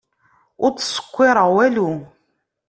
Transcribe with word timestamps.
Ur 0.65 0.71
ttṣekkiṛeɣ 0.73 1.49
walu. 1.55 1.91